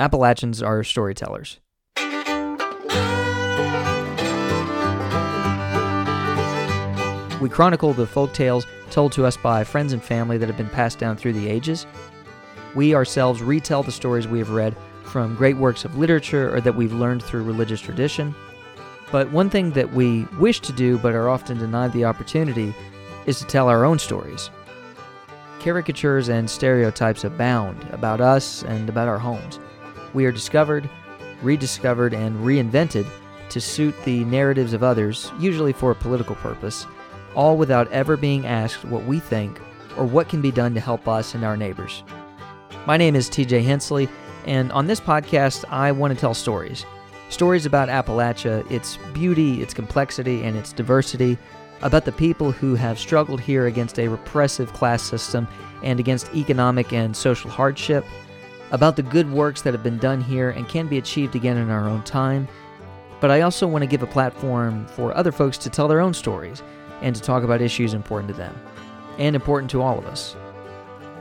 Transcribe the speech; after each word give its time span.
Appalachians 0.00 0.62
are 0.62 0.82
storytellers. 0.82 1.60
We 7.38 7.50
chronicle 7.50 7.92
the 7.92 8.08
folk 8.10 8.32
tales 8.32 8.66
told 8.90 9.12
to 9.12 9.26
us 9.26 9.36
by 9.36 9.62
friends 9.62 9.92
and 9.92 10.02
family 10.02 10.38
that 10.38 10.46
have 10.46 10.56
been 10.56 10.70
passed 10.70 10.98
down 10.98 11.18
through 11.18 11.34
the 11.34 11.50
ages. 11.50 11.86
We 12.74 12.94
ourselves 12.94 13.42
retell 13.42 13.82
the 13.82 13.92
stories 13.92 14.26
we 14.26 14.38
have 14.38 14.48
read 14.48 14.74
from 15.04 15.36
great 15.36 15.58
works 15.58 15.84
of 15.84 15.98
literature 15.98 16.54
or 16.54 16.62
that 16.62 16.76
we've 16.76 16.94
learned 16.94 17.22
through 17.22 17.42
religious 17.42 17.82
tradition. 17.82 18.34
But 19.12 19.30
one 19.32 19.50
thing 19.50 19.72
that 19.72 19.92
we 19.92 20.24
wish 20.38 20.60
to 20.60 20.72
do 20.72 20.96
but 20.96 21.14
are 21.14 21.28
often 21.28 21.58
denied 21.58 21.92
the 21.92 22.06
opportunity 22.06 22.72
is 23.26 23.38
to 23.40 23.46
tell 23.46 23.68
our 23.68 23.84
own 23.84 23.98
stories. 23.98 24.48
Caricatures 25.58 26.30
and 26.30 26.48
stereotypes 26.48 27.24
abound 27.24 27.86
about 27.90 28.22
us 28.22 28.62
and 28.62 28.88
about 28.88 29.06
our 29.06 29.18
homes. 29.18 29.60
We 30.12 30.24
are 30.24 30.32
discovered, 30.32 30.88
rediscovered, 31.42 32.14
and 32.14 32.36
reinvented 32.44 33.06
to 33.50 33.60
suit 33.60 33.94
the 34.04 34.24
narratives 34.24 34.72
of 34.72 34.82
others, 34.82 35.30
usually 35.38 35.72
for 35.72 35.90
a 35.90 35.96
political 35.96 36.36
purpose, 36.36 36.86
all 37.34 37.56
without 37.56 37.90
ever 37.92 38.16
being 38.16 38.46
asked 38.46 38.84
what 38.84 39.04
we 39.04 39.18
think 39.20 39.60
or 39.96 40.04
what 40.04 40.28
can 40.28 40.40
be 40.40 40.50
done 40.50 40.74
to 40.74 40.80
help 40.80 41.08
us 41.08 41.34
and 41.34 41.44
our 41.44 41.56
neighbors. 41.56 42.02
My 42.86 42.96
name 42.96 43.14
is 43.14 43.28
TJ 43.28 43.62
Hensley, 43.62 44.08
and 44.46 44.72
on 44.72 44.86
this 44.86 45.00
podcast, 45.00 45.64
I 45.68 45.92
want 45.92 46.14
to 46.14 46.18
tell 46.18 46.34
stories. 46.34 46.86
Stories 47.28 47.66
about 47.66 47.88
Appalachia, 47.88 48.68
its 48.70 48.98
beauty, 49.12 49.62
its 49.62 49.74
complexity, 49.74 50.42
and 50.42 50.56
its 50.56 50.72
diversity, 50.72 51.38
about 51.82 52.04
the 52.04 52.12
people 52.12 52.52
who 52.52 52.74
have 52.74 52.98
struggled 52.98 53.40
here 53.40 53.66
against 53.66 53.98
a 53.98 54.08
repressive 54.08 54.72
class 54.72 55.02
system 55.02 55.46
and 55.82 56.00
against 56.00 56.34
economic 56.34 56.92
and 56.92 57.16
social 57.16 57.50
hardship, 57.50 58.04
about 58.72 58.96
the 58.96 59.02
good 59.02 59.30
works 59.30 59.62
that 59.62 59.74
have 59.74 59.82
been 59.82 59.98
done 59.98 60.20
here 60.20 60.50
and 60.50 60.68
can 60.68 60.86
be 60.86 60.98
achieved 60.98 61.34
again 61.34 61.56
in 61.56 61.70
our 61.70 61.88
own 61.88 62.02
time. 62.04 62.48
But 63.20 63.30
I 63.30 63.42
also 63.42 63.66
want 63.66 63.82
to 63.82 63.88
give 63.88 64.02
a 64.02 64.06
platform 64.06 64.86
for 64.86 65.14
other 65.14 65.32
folks 65.32 65.58
to 65.58 65.70
tell 65.70 65.88
their 65.88 66.00
own 66.00 66.14
stories 66.14 66.62
and 67.02 67.14
to 67.14 67.22
talk 67.22 67.42
about 67.42 67.60
issues 67.60 67.94
important 67.94 68.28
to 68.28 68.36
them 68.36 68.58
and 69.18 69.36
important 69.36 69.70
to 69.72 69.82
all 69.82 69.98
of 69.98 70.06
us. 70.06 70.36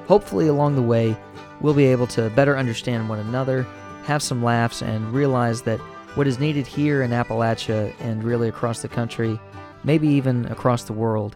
Hopefully, 0.07 0.47
along 0.47 0.75
the 0.75 0.81
way, 0.81 1.15
we'll 1.61 1.73
be 1.73 1.85
able 1.85 2.07
to 2.07 2.29
better 2.31 2.57
understand 2.57 3.09
one 3.09 3.19
another, 3.19 3.63
have 4.03 4.23
some 4.23 4.43
laughs, 4.43 4.81
and 4.81 5.13
realize 5.13 5.61
that 5.63 5.79
what 6.15 6.27
is 6.27 6.39
needed 6.39 6.65
here 6.65 7.03
in 7.03 7.11
Appalachia 7.11 7.93
and 7.99 8.23
really 8.23 8.47
across 8.47 8.81
the 8.81 8.87
country, 8.87 9.39
maybe 9.83 10.07
even 10.07 10.45
across 10.45 10.83
the 10.83 10.93
world, 10.93 11.35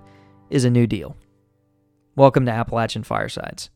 is 0.49 0.65
a 0.65 0.69
new 0.69 0.87
deal. 0.87 1.15
Welcome 2.15 2.45
to 2.45 2.51
Appalachian 2.51 3.03
Firesides. 3.03 3.69